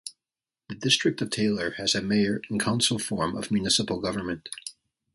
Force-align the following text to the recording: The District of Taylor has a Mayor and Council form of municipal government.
The 0.67 0.73
District 0.73 1.21
of 1.21 1.29
Taylor 1.29 1.75
has 1.77 1.93
a 1.93 2.01
Mayor 2.01 2.41
and 2.49 2.59
Council 2.59 2.97
form 2.97 3.35
of 3.37 3.51
municipal 3.51 3.99
government. 4.01 4.49